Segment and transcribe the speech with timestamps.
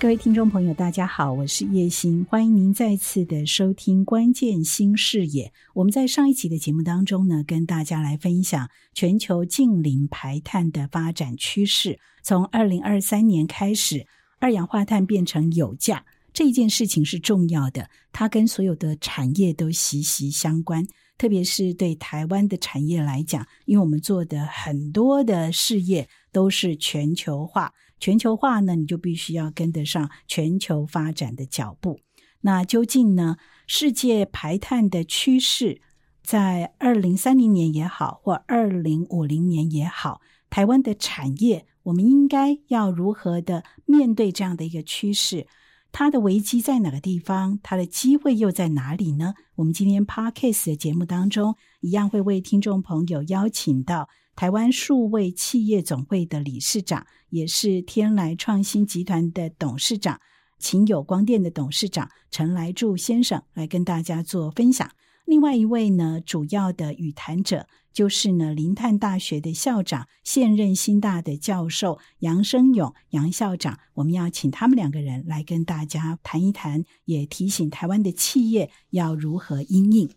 [0.00, 5.46] 各位听众朋友，大家好，我是叶欣，欢迎您再次的收听《关键新视野》。
[5.74, 11.98] 我们在上一期的节目当中呢，跟大家来分享全球近零排碳的发展趋势。
[12.22, 14.06] 从二零二三年开始，
[14.38, 20.86] 二氧化碳变成有价这件事情是重要的，它跟所有的产业都息息相关。
[21.18, 27.74] 特别是对台湾的产业来讲，因为我们做的很多的事业都是全球化。
[28.00, 32.00] 全球化呢，你就必须要跟得上全球发展的脚步。
[32.40, 35.80] 那究竟呢，世界排碳的趋势
[36.22, 45.46] 在二零三零年也好，或二零五零年也好，台湾的产业我们应该要如何的面对这样的一个趋势？
[45.90, 47.58] 它的危机在哪个地方？
[47.62, 49.34] 它的机会又在哪里呢？
[49.56, 54.08] 我们今天 par case 的节目当中，一样会为听众朋友邀请到。
[54.38, 60.20] 台湾数位企业总会的理事长，也是天来创新集团的董事长，
[60.60, 64.88] 秦友光电的董事长陈来柱先生来跟大家做分享。
[65.24, 73.80] 另外一位呢，主要的语谈者就是呢，林泰大学的校长，现任新大的教授杨生勇杨校长。
[73.94, 80.08] 我们要请他们两个人来跟大家谈一谈，也提醒台湾的企业要如何应应。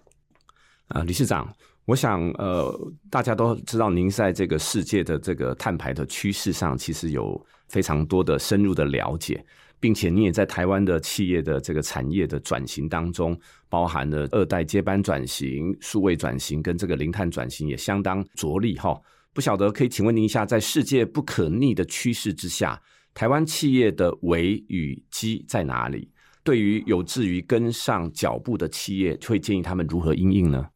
[0.90, 1.56] 啊，理事长。
[1.86, 9.44] 我想，呃，大家都知道，您在这个世界的这个碳排的趋势上，其实有非常多的深入的了解，
[9.80, 18.98] 并且你也在台湾的企业的这个产业的转型当中，包含了二代接班转型、数位转型跟这个零碳转型，也相当着力哈。
[19.34, 22.80] 不晓得可以请问您一下，在世界不可逆的趋势之下，
[23.14, 26.10] 台湾企业的危与机在哪里？
[26.44, 30.68] 对于有志于跟上脚步的企业，会建议他们如何应应呢？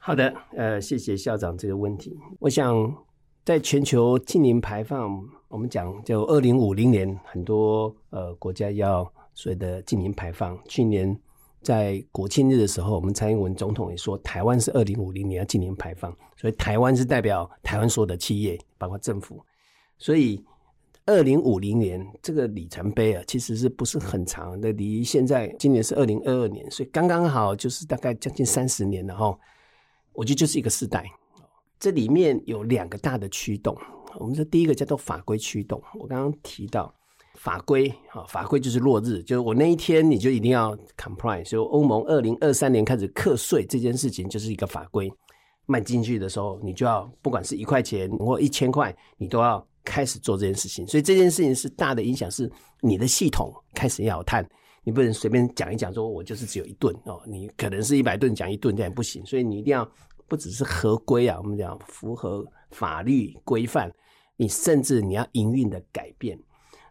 [0.00, 2.16] 好的，呃，谢谢校长这个问题。
[2.38, 2.94] 我想，
[3.44, 9.02] 在全球近零排放，我们讲就二零五零年，很多呃国家要
[9.34, 10.58] 所谓的近零排放。
[10.66, 11.18] 去年
[11.60, 19.44] 在国庆日的时候，我们蔡英文总统也说，台湾是二零五零年要近零排放，所以台湾是代表台湾所有的企业，包括政府。
[19.98, 20.42] 所以
[21.04, 24.72] 二零五零年这个里程碑啊，其实是不是很长的？
[24.72, 29.38] 离现在今年是二零二二年，所以刚刚好就是大概将近三十年了哈。
[30.18, 31.08] 我觉得就是一个时代，
[31.78, 33.78] 这里面有两个大的驱动。
[34.16, 35.80] 我们说第一个叫做法规驱动。
[35.94, 36.92] 我刚刚提到
[37.36, 41.44] 法规，啊，法规就是落日，就是我那一天你就一定要 comply。
[41.44, 45.08] 所以欧盟二零二三年开始课税这件事情就是一个法规，
[45.66, 50.84] 卖进去的时候你就要不管是一块钱或一千块，你都要开始做这件事情。
[50.88, 54.44] 所以这件事情是大的影响，是你的系统开始要碳。
[54.88, 59.86] 你不能随便讲一讲，说我就是只有一顿哦，你可能是一百顿讲一顿这样不行，所以你一定要
[60.26, 63.92] 不只是合规啊，我们讲符合法律规范，
[64.38, 66.38] 你甚至你要营运的改变。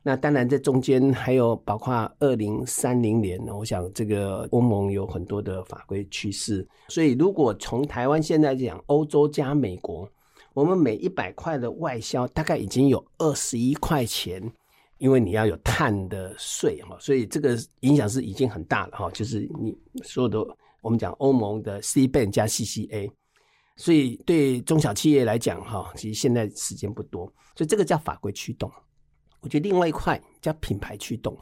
[0.03, 10.07] 那当然这中间还有包括二零三零年，我想这个欧盟有很多的法规趋势，所以如果从台湾现在讲，欧洲加美国，
[10.53, 14.51] 我们每一百块的外销大概已经有二十一块钱。
[14.97, 19.09] 因为你要有碳的税哈，所以这个影响是已经很大了哈。
[19.11, 20.39] 就是你所有的
[20.81, 23.11] 我们讲欧盟的 C ban 加 CCA，
[23.75, 27.25] 所以对中小企业来讲哈，其实现在时间不多，
[27.55, 28.71] 所以这个叫法规驱动。
[29.41, 31.37] 我觉得另外一块叫品牌驱动，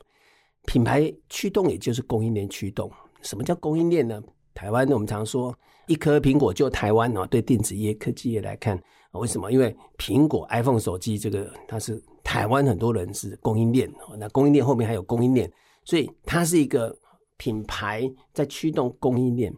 [0.65, 2.91] 品牌驱动也就是供应链驱动。
[3.21, 4.21] 什么叫供应链呢？
[4.53, 7.25] 台湾我们常说一颗苹果就台湾哦。
[7.27, 8.81] 对电子业、科技业来看，
[9.17, 9.51] 为什么？
[9.51, 12.01] 因为苹果 iPhone 手机这个它是。
[12.25, 15.49] 台湾很多人是供应链，那供应链后面还有供应链，
[15.83, 16.93] 所以它是一个
[17.37, 19.53] 品牌在驱动供应链。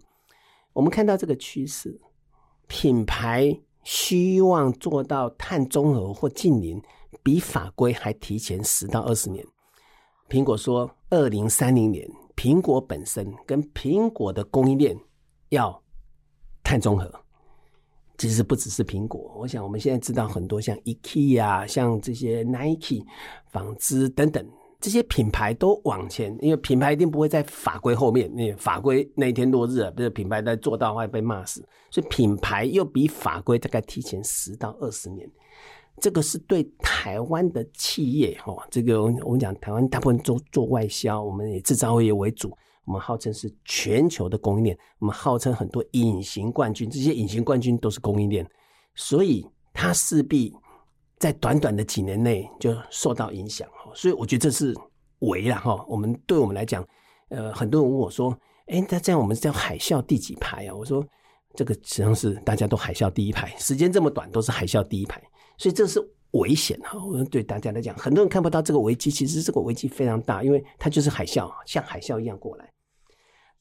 [0.74, 1.98] 我们看到这个趋势，
[2.68, 6.80] 品牌希望做到碳中和或近零，
[7.24, 9.44] 比法规还提前十到二十年。
[10.28, 12.06] 苹果说，二零三零年，
[12.36, 14.96] 苹果本身跟苹果的供应链
[15.50, 15.82] 要
[16.64, 17.10] 碳中和。
[18.18, 23.06] 其实不只是苹果，我想我们现在知道很多像 IKEA 啊、像这些 Nike、
[23.52, 24.44] 纺织等等
[24.82, 35.30] 这些品牌都往前，因为品牌一定不会在法规后面，那法规那一天落日啊，不是品牌在做到会被骂死，所以品牌又比法规大概提前十到二十年，
[36.02, 42.52] 这个是对台湾的企业哈，这个我们讲台湾大部分做做外销，我们以制造业为主。
[42.88, 48.50] 我们号称是全球的供应链，我们号称很多隐形冠军，这些隐形冠军都是供应链。
[48.96, 50.56] 所以它势必
[51.20, 53.68] 在短短的几年内就受到影响。
[53.94, 54.74] 所以我觉得这是
[55.20, 55.86] 危了哈。
[55.86, 56.82] 我们对我们来讲，
[57.28, 58.36] 呃，很多人问我说
[58.68, 61.06] ：“哎，那这样我们叫海啸第几排啊？”我说
[61.56, 65.22] ：“这个实际上是大家都海啸第一排，时间这么短，都是海啸第一排。
[65.58, 66.00] 所以这是
[66.32, 66.98] 危险哈。
[67.06, 72.72] 我们对大家来讲，很多人看不到这个危机，其实这个危机非常大，因为它就是海啸，像海啸一样过来。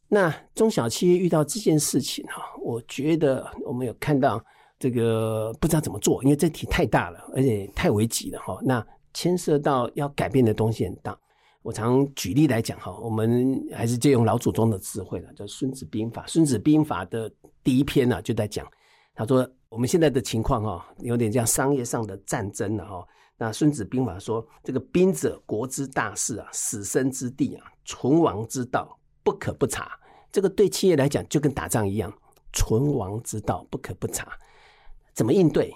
[0.09, 4.43] 那中小企业遇到这件事情哈，我觉得我们有看到
[4.79, 8.59] 这个不知道怎么做，因为这题太大了，而且太危急了哈。
[8.63, 11.19] 那牵涉到要改变的东西很大。
[11.63, 16.23] 我常举例来讲哈，我们还是借用老祖宗的智慧了，叫《孙子兵法》。
[16.31, 17.29] 《孙子兵法》的
[17.65, 18.65] 第一篇呢，就在讲，
[19.15, 23.05] 他说我们现在的情况哈，有点像商业上的战争了哈。
[23.37, 28.97] 那《孙子兵法》说，这个兵者，国之大事啊，死生之地啊，存亡之道。
[29.27, 29.99] 不可不察，
[30.31, 32.17] 这个对企业来讲就跟打仗一样，
[32.53, 34.39] 存亡之道不可不察。
[35.13, 35.71] 怎么应对？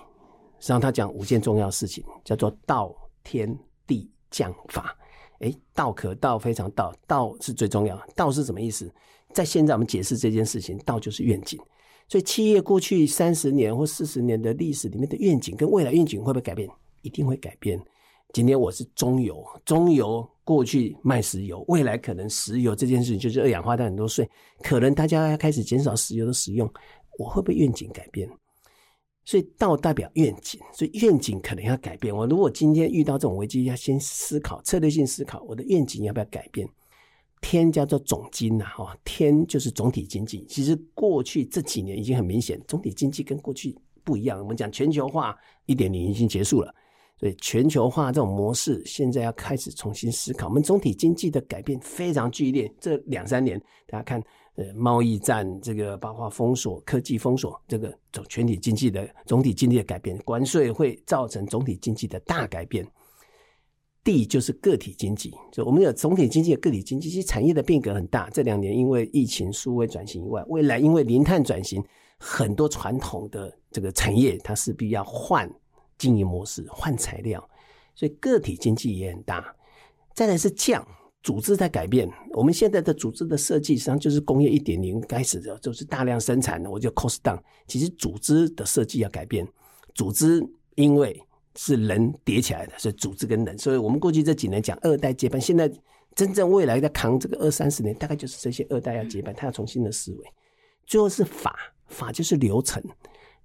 [0.61, 2.94] 实际上他讲五件重要事情，叫做道、
[3.25, 3.58] 天、
[3.88, 4.97] 地、将、法。
[5.41, 8.00] 哎，道可道非常道，道是最重要。
[8.14, 8.88] 道是什么意思？
[9.35, 11.58] 在现在我们解释这件事情，道就是愿景。
[12.06, 16.69] 所以企业过去三十年或四十年的历史里面的愿景，跟未来愿景会不会改变？
[17.03, 17.81] 一定会改变。
[18.32, 24.29] 今天我是中油，中油过去卖石油，未来可能石油这件事情就是二氧化碳很多税，
[24.62, 26.73] 可能大家要开始减少石油的使用，
[27.19, 28.29] 我会不会愿景改变？
[29.25, 32.15] 所以道代表愿景，所以愿景可能要改变。
[32.15, 36.69] 我如果今天遇到这种危机，要先思考策略性思考，我的愿景要不要改变？
[37.41, 40.47] 天叫做总经呐，哈，天就是总体经济。
[40.49, 44.38] 其实过去这几年已经很明显，总体经济跟过去不一样。
[44.38, 45.37] 我们讲全球化
[45.67, 46.73] 一点零已经结束了。
[47.20, 50.49] 所以全球化这种模式现在要开始重新思考。
[50.49, 54.22] 我们总体经济的改变非常剧烈，这两三年大家看，
[54.55, 62.87] 呃，贸易战这个包括封锁、科技封锁，这个总全体经济的总体经济的改变，关税会造成总体经济的大改变。
[64.02, 68.31] 地就是个体经济，就我们有总体经济个体经济，其实产业的变革很大。
[68.31, 71.84] 这两年因为疫情、数位转型以外，未来因为零碳转型，
[72.19, 75.46] 很多传统的这个产业它势必要换。
[76.00, 77.49] 经营模式换材料，
[77.94, 79.55] 所以个体经济也很大。
[80.14, 80.85] 再来是降
[81.23, 87.38] 组织在改变，我们现在的组织的设计实际上就是工业一点零开始的，就是大量生产的，我就 cost down。
[87.67, 89.47] 其实组织的设计要改变，
[89.94, 90.43] 组织
[90.76, 91.23] 因为
[91.56, 95.70] 是人叠起来的，所以组织跟人，所以我们过去这几年讲二代接班，现在
[96.14, 100.26] 真正未来在扛这个二三十年，大概就是这些二代要接班，他要重新的思维。
[100.87, 101.56] 最后是法，
[101.87, 102.82] 法就是流程。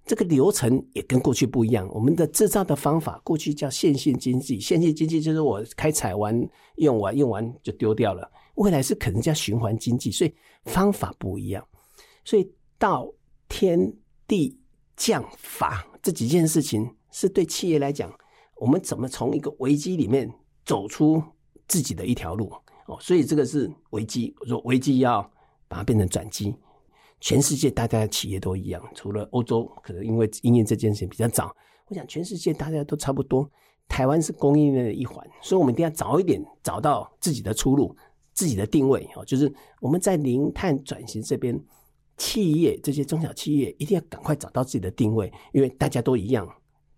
[0.06, 1.86] 这个流程也跟过去不一样。
[1.92, 8.30] 我们的制造的方法，过去叫线性经济，线性经济就是我开采完、用完、用完就丢掉了。
[8.54, 10.32] 未来是可能叫循环经济，所以
[10.64, 11.66] 方法不一样。
[12.24, 12.48] 所以
[12.78, 13.12] 道、
[13.48, 13.92] 天、
[14.28, 14.56] 地、
[14.96, 18.10] 降、法这几件事情，是对企业来讲，
[18.56, 20.32] 我们怎么从一个危机里面
[20.64, 21.20] 走出
[21.66, 22.50] 自己的一条路
[22.86, 22.96] 哦。
[23.00, 25.20] 所以这个是危机，我说危机要
[25.66, 26.54] 把它变成转机。
[27.20, 31.54] 全世界大家的企业都一样，除了欧洲可能因为因为这件事情比较早，
[31.88, 33.50] 我想全世界大家都差不多。
[33.88, 37.96] 台湾是供应链的一环，所以我们一定要早一点找到自己的出路、
[38.32, 39.24] 自己的定位哦。
[39.24, 41.56] 就是我们在零碳转型这边，
[42.16, 46.48] 企业这些中小企业一定要赶快找到自己的定位，因为大家都一样。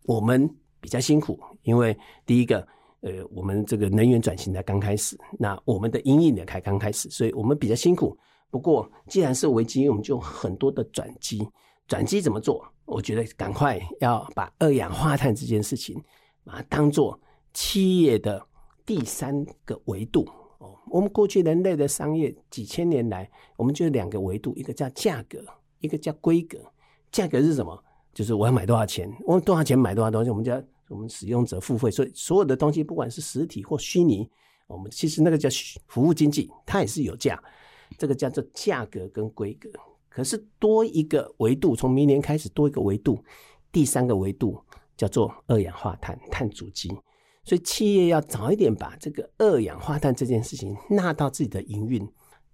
[0.04, 0.48] 我们
[0.80, 1.94] 比较辛苦，因为
[2.24, 2.66] 第一个，
[3.02, 8.16] 呃，我们这个能源转型才刚开始，那我们的营运也才刚开始，所以我们比较辛苦。
[8.50, 11.46] 不过，既然是危机，我们就很多的转机。
[11.86, 12.66] 转机怎么做？
[12.84, 16.02] 我觉得赶快要把二氧化碳这件事情，
[16.44, 17.18] 把它当做
[17.52, 18.42] 企业的
[18.86, 20.26] 第三个维度。
[20.58, 25.44] 哦，我们过去人类的商业几千年来，我们就两个维度，一个叫价格，
[25.80, 26.58] 一个叫规格。
[27.10, 27.84] 价格是什么？
[28.12, 31.90] 就是我要买多少钱，我多少钱买多少东西，我们叫我们使用者付费。
[31.90, 34.28] 所以所有的东西，不管是实体或虚拟，
[34.66, 35.48] 我们其实那个叫
[35.86, 37.42] 服务经济，它也是有价。
[37.98, 39.68] 这个叫做价格跟规格，
[40.08, 43.22] 可是多一个维度，从明年开始多一个维度，
[43.72, 44.58] 第三个维度
[44.96, 46.88] 叫做二氧化碳碳足迹。
[47.44, 52.06] 所以企业要早一点把这个二氧化碳这件事情纳到自己的营运。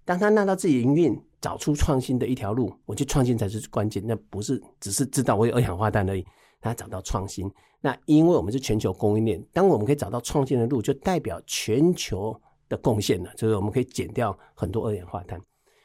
[0.03, 4.01] 当他纳到自己营运，找出创新的一条路，我觉得创新才是关键。
[4.05, 6.25] 那不是只是知道我有二氧化碳而已，
[6.59, 7.51] 他找到创新。
[7.81, 12.35] 那因为我们是全球供应链，当我们可以找到创新的路，就代表全球。
[12.75, 15.39] 的贡献呢，就是我们可以减掉很多二氧化碳。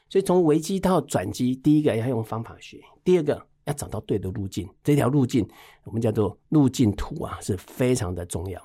[0.08, 4.68] 所以从危机到转机，第一个要用方法学，第二个要找到对的路径。
[4.82, 5.48] 这条路径
[5.84, 8.60] 我们叫做路径图啊，是非常的重要。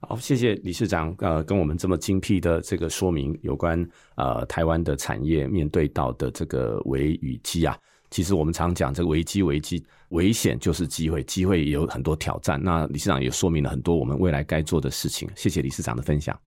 [0.00, 3.84] 好，谢谢理事长，呃，跟我们这么精辟的这个说明有关
[4.14, 7.76] 呃台湾的产业面对到的这个危与机啊。
[8.10, 12.62] 其实我们常讲这个危机，危机危险就是机会，机会也有很多挑战。
[12.62, 15.28] 那理事长也说明了很多我们未来该做的事情。
[15.34, 16.38] 谢谢理事长的分享。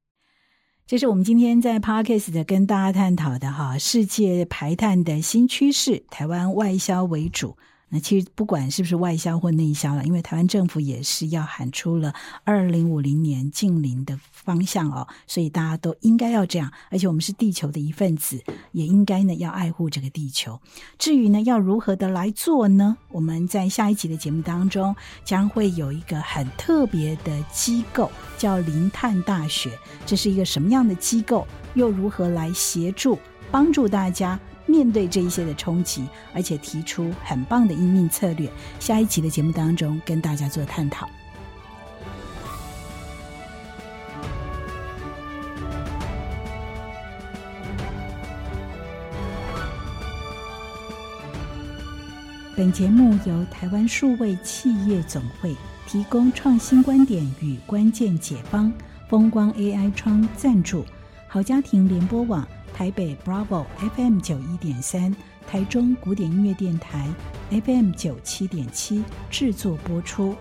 [0.88, 7.56] 这是我们今天在 Parkes 的跟大家探讨的哈，世界排碳的新趋势，台湾外销为主。
[7.94, 12.14] 那其实不管是不是外销或内销了，因为台湾政府也是要喊出了
[12.46, 16.72] 二零五零年近零的方向哦，所以大家都应该要这样。
[16.90, 20.60] 而且我们是地球的一份子，也应该呢要爱护这个地球。
[20.98, 22.98] 至于呢要如何的来做呢？
[23.10, 24.96] 我们在下一集的节目当中
[25.26, 29.78] 将会有一个很特别的机构，叫零碳大学。
[30.06, 31.46] 这是一个什么样的机构？
[31.74, 33.18] 又如何来协助
[33.50, 34.40] 帮助大家？
[34.72, 38.50] 面对这一些的冲击，而且提出很棒的应对策略。
[38.80, 41.10] 下一集的节目当中，跟大家做探讨。
[52.56, 55.56] 本节目由台湾数位企业总会
[55.88, 58.72] 提供创新观点与关键解方，
[59.10, 60.86] 风光 AI 窗赞助，
[61.28, 62.48] 好家庭联播网。
[62.82, 63.64] 台北 Bravo
[63.96, 65.16] FM 九一点三，
[65.48, 67.08] 台中古典音乐电台
[67.52, 70.36] FM 九七点七制作播出。